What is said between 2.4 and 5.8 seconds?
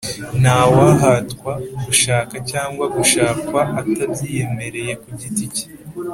cyangwa gushakwa atabyiyemereye ku giti cye.